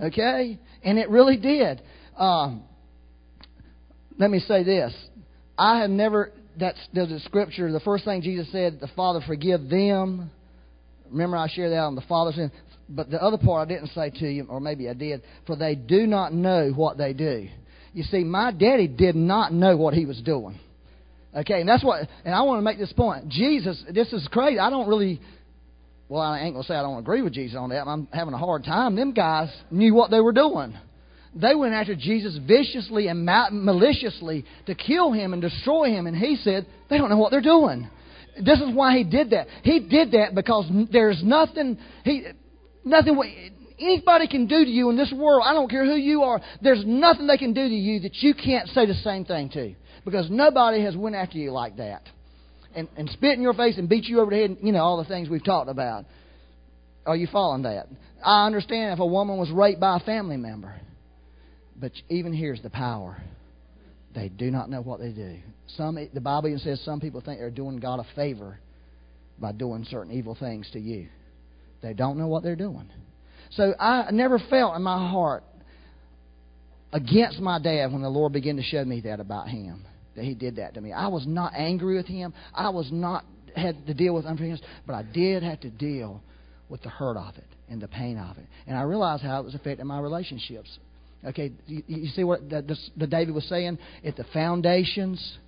[0.00, 0.58] Okay?
[0.84, 1.82] And it really did.
[2.16, 2.62] Um,
[4.16, 4.94] let me say this.
[5.58, 10.30] I have never, that's the scripture, the first thing Jesus said, the Father forgive them.
[11.10, 12.52] Remember I shared that on the Father's sin.
[12.88, 15.74] But the other part I didn't say to you, or maybe I did, for they
[15.74, 17.48] do not know what they do.
[17.92, 20.58] You see, my daddy did not know what he was doing.
[21.36, 23.28] Okay, and that's what, and I want to make this point.
[23.28, 24.58] Jesus, this is crazy.
[24.58, 25.20] I don't really,
[26.08, 27.86] well, I ain't going to say I don't agree with Jesus on that.
[27.86, 28.96] I'm having a hard time.
[28.96, 30.76] Them guys knew what they were doing.
[31.34, 36.36] They went after Jesus viciously and maliciously to kill him and destroy him, and he
[36.36, 37.88] said, they don't know what they're doing.
[38.42, 39.48] This is why he did that.
[39.62, 42.24] He did that because there's nothing, he,
[42.88, 43.20] Nothing
[43.78, 46.82] anybody can do to you in this world, I don't care who you are, there's
[46.86, 49.74] nothing they can do to you that you can't say the same thing to.
[50.04, 52.02] Because nobody has went after you like that.
[52.74, 55.02] And, and spit in your face and beat you over the head, you know, all
[55.02, 56.06] the things we've talked about.
[57.06, 57.88] Are you following that?
[58.24, 60.74] I understand if a woman was raped by a family member.
[61.76, 63.22] But even here's the power.
[64.14, 65.38] They do not know what they do.
[65.76, 68.58] Some the Bible even says some people think they're doing God a favor
[69.38, 71.08] by doing certain evil things to you.
[71.82, 72.90] They don't know what they're doing.
[73.50, 75.44] So I never felt in my heart
[76.92, 79.84] against my dad when the Lord began to show me that about him,
[80.16, 80.92] that he did that to me.
[80.92, 82.34] I was not angry with him.
[82.54, 83.24] I was not
[83.56, 86.22] had to deal with unforgiveness, but I did have to deal
[86.68, 88.46] with the hurt of it and the pain of it.
[88.66, 90.78] And I realized how it was affecting my relationships.
[91.24, 93.78] Okay, you, you see what the, the, the David was saying?
[94.02, 95.38] If the foundations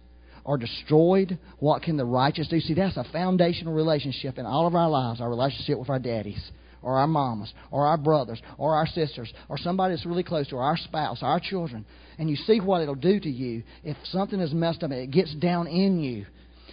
[0.47, 2.61] are destroyed, what can the righteous do?
[2.61, 6.51] See, that's a foundational relationship in all of our lives, our relationship with our daddies
[6.83, 10.57] or our mamas, or our brothers, or our sisters, or somebody that's really close to
[10.57, 11.85] our spouse, our children,
[12.19, 15.35] and you see what it'll do to you if something is messed up, it gets
[15.35, 16.27] down in you,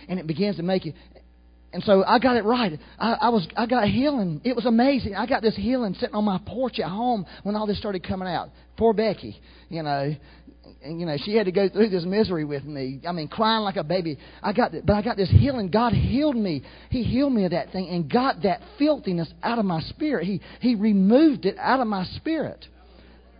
[0.07, 0.93] and it begins to make you.
[1.77, 2.79] And so I got it right.
[2.97, 4.41] I, I was I got healing.
[4.43, 5.13] It was amazing.
[5.13, 8.27] I got this healing sitting on my porch at home when all this started coming
[8.27, 8.49] out.
[8.77, 10.15] Poor Becky, you know,
[10.83, 13.01] and you know she had to go through this misery with me.
[13.07, 14.17] I mean, crying like a baby.
[14.41, 15.69] I got, but I got this healing.
[15.69, 16.63] God healed me.
[16.89, 20.25] He healed me of that thing and got that filthiness out of my spirit.
[20.25, 22.65] He He removed it out of my spirit.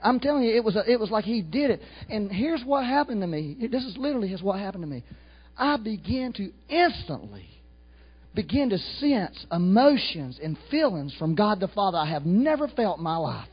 [0.03, 1.81] I'm telling you, it was a, it was like He did it.
[2.07, 3.57] And here's what happened to me.
[3.71, 5.03] This is literally what happened to me.
[5.57, 7.56] I began to instantly
[8.37, 13.03] begin to sense emotions and feelings from God the Father I have never felt in
[13.03, 13.47] my life.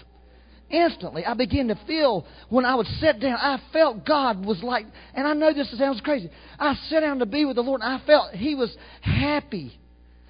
[0.68, 4.84] Instantly, I began to feel when I would sit down, I felt God was like,
[5.14, 6.30] and I know this sounds crazy.
[6.58, 9.72] I sat down to be with the Lord, and I felt He was happy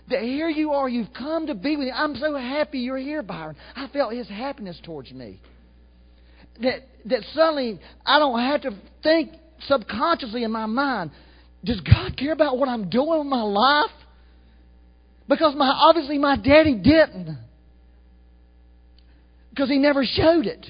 [0.09, 1.95] that here you are, you've come to be with Him.
[1.97, 3.57] I'm so happy you're here, Byron.
[3.75, 5.41] I felt His happiness towards me.
[6.63, 8.71] That, that suddenly I don't have to
[9.03, 9.33] think
[9.67, 11.11] subconsciously in my mind,
[11.65, 13.91] does God care about what I'm doing with my life?
[15.29, 17.39] Because my obviously my daddy didn't.
[19.51, 20.67] Because he never showed it.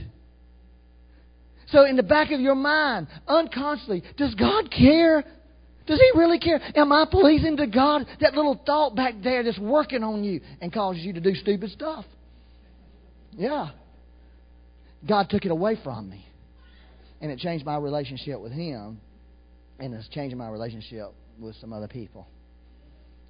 [1.68, 5.24] So in the back of your mind, unconsciously, does God care?
[5.86, 6.60] Does he really care?
[6.76, 8.06] Am I pleasing to God?
[8.20, 11.70] That little thought back there that's working on you and causes you to do stupid
[11.70, 12.04] stuff.
[13.32, 13.70] Yeah.
[15.06, 16.24] God took it away from me.
[17.20, 19.00] And it changed my relationship with him.
[19.78, 22.28] And it's changing my relationship with some other people.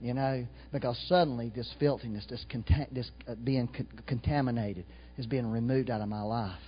[0.04, 4.84] You know, because suddenly this filthiness, this, conta- this uh, being con- contaminated,
[5.16, 6.60] is being removed out of my life.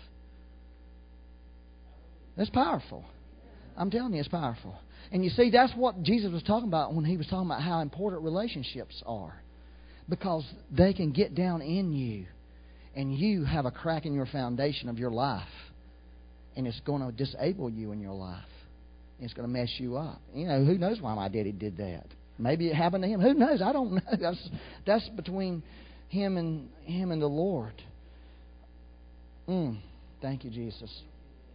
[2.35, 3.05] That's powerful.
[3.77, 4.75] I'm telling you, it's powerful.
[5.13, 7.81] And you see, that's what Jesus was talking about when he was talking about how
[7.81, 9.39] important relationships are.
[10.09, 12.25] Because they can get down in you,
[12.95, 15.43] and you have a crack in your foundation of your life,
[16.57, 18.41] and it's going to disable you in your life.
[19.21, 20.23] It's going to mess you up.
[20.35, 22.07] You know, who knows why my daddy did that?
[22.39, 23.21] Maybe it happened to him.
[23.21, 23.63] Who knows?
[23.63, 24.01] I don't know.
[24.21, 24.49] That's
[24.87, 25.63] that's between
[26.09, 27.83] him and him and the Lord.
[29.49, 29.79] Mm.
[30.21, 30.91] Thank you, Jesus.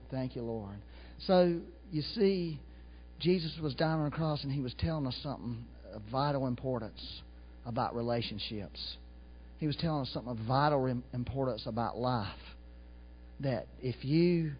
[0.10, 0.76] Thank you, Lord.
[1.28, 1.60] So
[1.91, 2.60] you see,
[3.20, 7.22] Jesus was dying on the cross and he was telling us something of vital importance
[7.65, 8.80] about relationships.
[9.58, 12.30] He was telling us something of vital importance about life.
[13.41, 14.54] That if you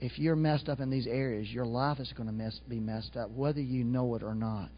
[0.00, 3.16] if you're messed up in these areas, your life is going to mess, be messed
[3.16, 4.70] up, whether you know it or not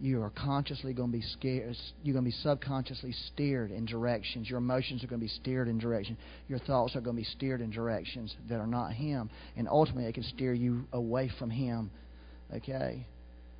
[0.00, 1.76] you are consciously going to be scared.
[2.02, 4.48] You're going to be subconsciously steered in directions.
[4.48, 6.18] Your emotions are going to be steered in directions.
[6.46, 9.28] Your thoughts are going to be steered in directions that are not Him.
[9.56, 11.90] And ultimately, it can steer you away from Him.
[12.54, 13.06] Okay?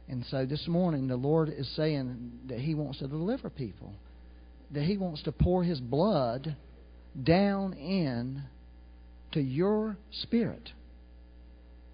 [0.09, 3.93] And so this morning, the Lord is saying that He wants to deliver people,
[4.71, 6.55] that He wants to pour His blood
[7.21, 8.45] down in
[9.33, 10.71] to your spirit.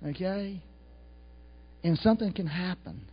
[0.07, 0.63] Okay?
[1.83, 3.07] And something can happen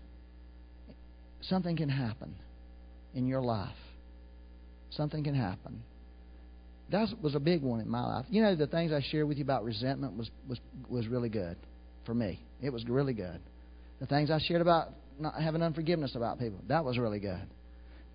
[1.42, 2.36] something can happen
[3.14, 3.70] in your life.
[4.92, 5.82] Something can happen.
[6.92, 8.26] That was a big one in my life.
[8.30, 11.56] You know, the things I shared with you about resentment was, was, was really good
[12.06, 12.40] for me.
[12.62, 13.40] It was really good.
[14.00, 17.48] The things I shared about not having unforgiveness about people, that was really good.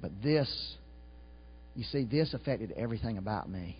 [0.02, 0.48] But this,
[1.74, 3.78] you see, this affected everything about me.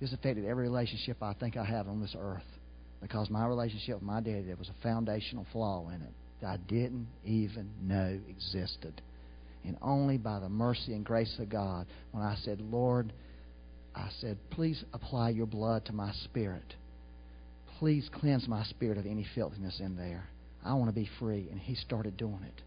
[0.00, 2.42] This affected every relationship I think I have on this earth.
[3.02, 6.56] Because my relationship with my daddy, there was a foundational flaw in it that I
[6.56, 9.00] didn't even know existed.
[9.64, 13.12] And only by the mercy and grace of God, when I said, Lord,
[13.94, 16.74] I said, please apply your blood to my spirit.
[17.78, 20.28] Please cleanse my spirit of any filthiness in there.
[20.64, 21.48] I want to be free.
[21.50, 22.62] And he started doing it.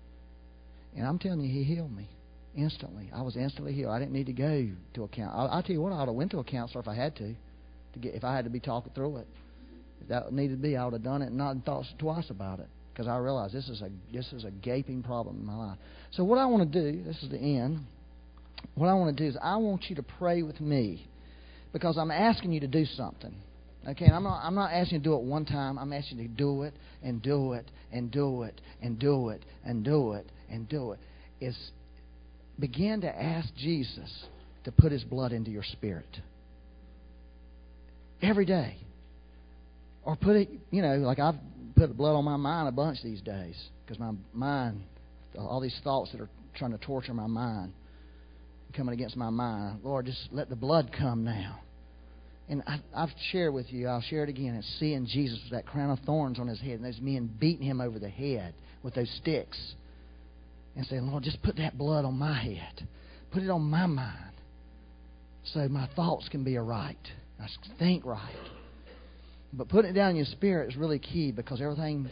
[0.95, 2.07] And I'm telling you, he healed me
[2.55, 3.09] instantly.
[3.13, 3.91] I was instantly healed.
[3.91, 5.49] I didn't need to go to a counselor.
[5.49, 7.15] I, will tell you what, I would have went to a counselor if I had
[7.15, 7.33] to,
[7.93, 9.27] to get if I had to be talking through it.
[10.01, 12.59] If that needed to be, I would have done it and not thought twice about
[12.59, 15.77] it because I realize this is a this is a gaping problem in my life.
[16.11, 17.79] So what I want to do, this is the end.
[18.75, 21.07] What I want to do is I want you to pray with me
[21.73, 23.33] because I'm asking you to do something.
[23.87, 25.77] Okay, and I'm not I'm not asking you to do it one time.
[25.77, 29.43] I'm asking you to do it and do it and do it and do it
[29.65, 30.99] and do it and do it.
[31.41, 31.57] Is
[32.59, 34.25] begin to ask Jesus
[34.65, 36.19] to put His blood into your spirit.
[38.21, 38.77] Every day.
[40.05, 41.35] Or put it, you know, like I've
[41.83, 44.81] put the blood on my mind a bunch these days because my mind,
[45.37, 47.73] all these thoughts that are trying to torture my mind,
[48.73, 49.81] coming against my mind.
[49.83, 51.59] Lord, just let the blood come now.
[52.47, 54.55] And I, I've shared with you, I'll share it again.
[54.55, 57.65] It's seeing Jesus with that crown of thorns on his head, and those men beating
[57.65, 59.57] him over the head with those sticks.
[60.77, 62.87] And saying, Lord, just put that blood on my head.
[63.33, 64.31] Put it on my mind.
[65.53, 66.95] So my thoughts can be right.
[67.41, 68.33] I think right.
[69.55, 72.09] But putting it down in your spirit is really key because everything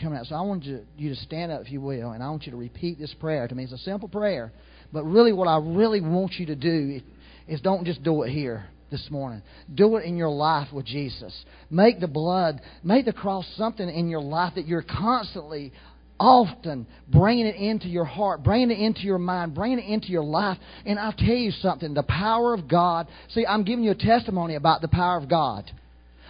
[0.00, 0.26] coming out.
[0.26, 2.52] So I want you, you to stand up, if you will, and I want you
[2.52, 3.64] to repeat this prayer to me.
[3.64, 4.52] It's a simple prayer.
[4.92, 7.00] But really, what I really want you to do
[7.46, 9.42] is don't just do it here this morning.
[9.72, 11.32] Do it in your life with Jesus.
[11.70, 15.72] Make the blood, make the cross something in your life that you're constantly,
[16.18, 20.24] often bringing it into your heart, bringing it into your mind, bringing it into your
[20.24, 20.58] life.
[20.86, 23.08] And I'll tell you something the power of God.
[23.30, 25.70] See, I'm giving you a testimony about the power of God.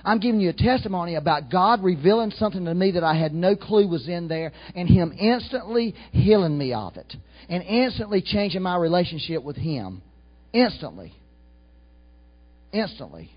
[0.05, 3.57] I'm giving you a testimony about God revealing something to me that I had no
[3.57, 7.15] clue was in there and Him instantly healing me of it
[7.49, 10.03] and instantly changing my relationship with Him.
[10.53, 11.15] Instantly.
[12.73, 13.31] Instantly.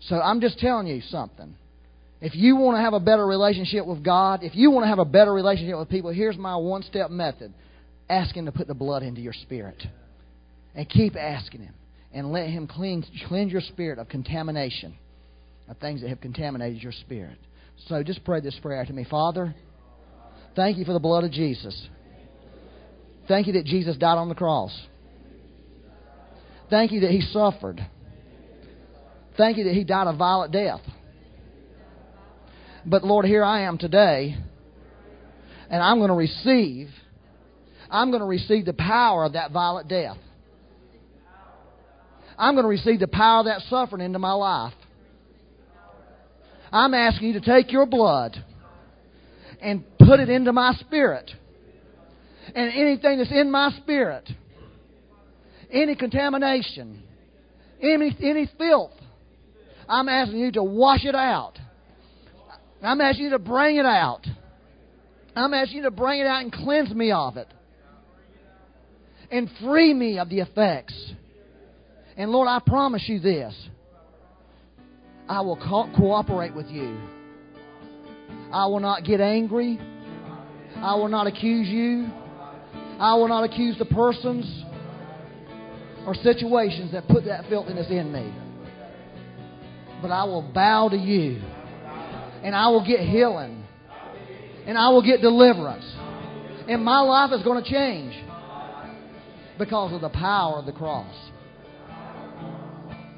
[0.00, 1.54] So I'm just telling you something.
[2.20, 4.98] If you want to have a better relationship with God, if you want to have
[4.98, 7.54] a better relationship with people, here's my one step method
[8.10, 9.80] ask Him to put the blood into your spirit.
[10.74, 11.74] And keep asking Him.
[12.12, 14.96] And let Him cleanse, cleanse your spirit of contamination
[15.68, 17.38] of things that have contaminated your spirit.
[17.88, 19.04] So just pray this prayer to me.
[19.08, 19.54] Father,
[20.56, 21.88] thank you for the blood of Jesus.
[23.28, 24.76] Thank you that Jesus died on the cross.
[26.70, 27.80] Thank you that he suffered.
[29.36, 30.80] Thank you that he died a violent death.
[32.84, 34.36] But Lord, here I am today,
[35.70, 36.88] and I'm going to receive,
[37.90, 40.16] I'm going to receive the power of that violent death.
[42.38, 44.72] I'm going to receive the power of that suffering into my life.
[46.72, 48.36] I'm asking you to take your blood
[49.60, 51.30] and put it into my spirit.
[52.54, 54.28] And anything that's in my spirit,
[55.70, 57.02] any contamination,
[57.82, 58.92] any, any filth,
[59.88, 61.58] I'm asking you to wash it out.
[62.82, 64.26] I'm asking you to bring it out.
[65.34, 67.48] I'm asking you to bring it out and cleanse me of it.
[69.30, 70.94] And free me of the effects.
[72.16, 73.54] And Lord, I promise you this
[75.28, 76.98] I will co- cooperate with you.
[78.52, 79.78] I will not get angry.
[80.76, 82.08] I will not accuse you.
[82.98, 84.64] I will not accuse the persons
[86.06, 88.32] or situations that put that filthiness in me.
[90.00, 91.42] But I will bow to you.
[92.42, 93.64] And I will get healing.
[94.66, 95.84] And I will get deliverance.
[96.68, 98.14] And my life is going to change
[99.58, 101.14] because of the power of the cross.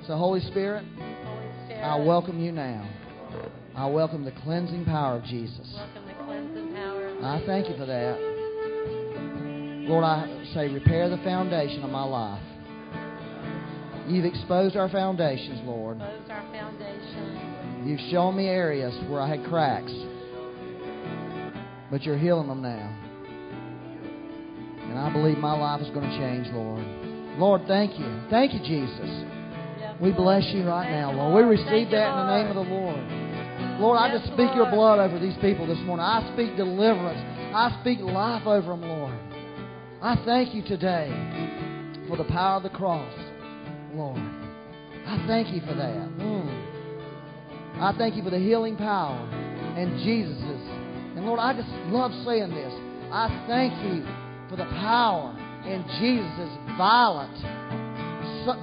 [0.06, 0.84] So, Holy Spirit,
[1.78, 2.88] I welcome you now.
[3.76, 5.72] I welcome the cleansing power of Jesus.
[5.74, 7.06] Welcome the cleansing power.
[7.08, 8.18] Of I thank you for that.
[9.88, 12.42] Lord, I say, repair the foundation of my life.
[14.08, 16.00] You've exposed our foundations, Lord.
[16.00, 17.86] Expose our foundation.
[17.86, 19.92] You've shown me areas where I had cracks,
[21.90, 22.96] but you're healing them now.
[24.82, 26.84] And I believe my life is going to change, Lord.
[27.38, 28.22] Lord, thank you.
[28.28, 29.39] Thank you, Jesus.
[30.00, 31.44] We bless you right now, Lord.
[31.44, 33.80] We receive that in the name of the Lord.
[33.80, 36.04] Lord, I just speak your blood over these people this morning.
[36.04, 37.20] I speak deliverance.
[37.54, 39.14] I speak life over them, Lord.
[40.00, 41.08] I thank you today
[42.08, 43.12] for the power of the cross,
[43.92, 44.18] Lord.
[45.06, 46.08] I thank you for that.
[46.16, 46.48] Mm.
[47.80, 49.18] I thank you for the healing power
[49.76, 50.64] and Jesus's.
[51.16, 52.72] And Lord, I just love saying this.
[53.12, 54.04] I thank you
[54.48, 55.36] for the power
[55.66, 57.36] in Jesus' violent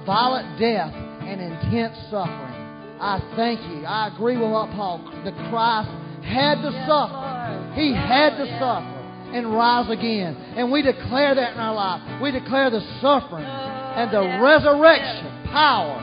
[0.04, 0.92] violent death
[1.28, 2.54] and intense suffering.
[3.00, 3.84] I thank you.
[3.84, 5.88] I agree with what Paul, the Christ
[6.24, 7.14] had to Yes, suffer.
[7.14, 7.74] Lord.
[7.78, 8.58] He had to yes.
[8.58, 8.94] suffer
[9.32, 10.34] and rise again.
[10.56, 12.00] And we declare that in our life.
[12.20, 16.00] We declare the suffering Oh, and the resurrection power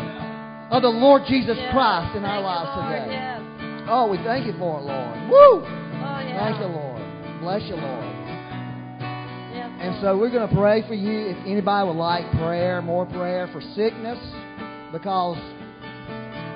[0.72, 1.58] of the Lord Jesus.
[1.72, 3.86] Christ in our Thank you, lives today.
[3.90, 5.30] Oh, we thank you for it, Lord.
[5.30, 5.62] Woo!
[5.62, 6.38] Oh, yeah.
[6.40, 7.02] Thank you, Lord.
[7.42, 8.06] Bless you, Lord.
[9.78, 11.30] And so we're going to pray for you.
[11.30, 14.18] If anybody would like prayer, more prayer for sickness,
[14.96, 15.36] because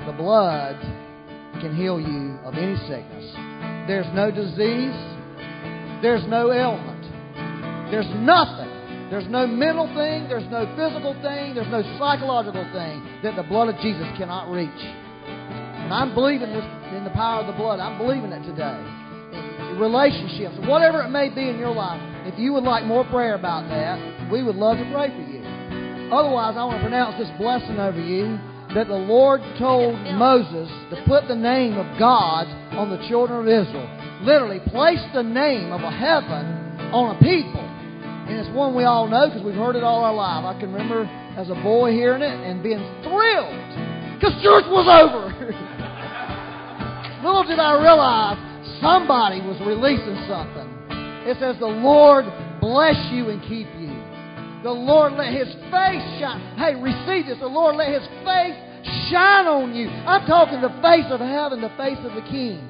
[0.07, 0.79] the blood
[1.59, 3.35] can heal you of any sickness.
[3.83, 4.95] There's no disease,
[6.01, 7.03] there's no ailment,
[7.91, 8.79] there's nothing.
[9.09, 13.67] There's no mental thing, there's no physical thing, there's no psychological thing that the blood
[13.67, 14.69] of Jesus cannot reach.
[14.69, 16.63] And I'm believing this
[16.95, 17.79] in the power of the blood.
[17.79, 18.77] I'm believing it today.
[19.81, 23.67] Relationships, whatever it may be in your life, if you would like more prayer about
[23.69, 25.38] that, we would love to pray for you.
[26.11, 28.39] Otherwise, I want to pronounce this blessing over you
[28.73, 33.47] that the Lord told Moses to put the name of God on the children of
[33.47, 33.89] Israel.
[34.21, 37.61] Literally, place the name of a heaven on a people.
[37.61, 40.45] And it's one we all know because we've heard it all our life.
[40.45, 41.05] I can remember
[41.37, 43.57] as a boy hearing it and being thrilled
[44.17, 45.33] because church was over.
[47.23, 48.37] Little did I realize
[48.81, 50.67] somebody was releasing something.
[51.25, 52.25] It says, The Lord
[52.59, 53.78] bless you and keep you.
[54.63, 56.41] The Lord let His face shine.
[56.57, 57.39] Hey, receive this.
[57.39, 58.57] The Lord let His face
[59.11, 59.87] shine on you.
[59.87, 62.67] I'm talking the face of heaven, the face of the King.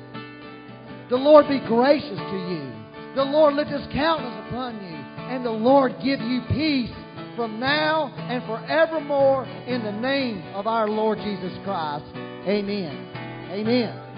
[1.09, 2.71] The Lord be gracious to you.
[3.15, 4.97] The Lord lift His countenance upon you.
[5.33, 6.93] And the Lord give you peace
[7.35, 12.05] from now and forevermore in the name of our Lord Jesus Christ.
[12.45, 13.07] Amen.
[13.51, 14.08] Amen.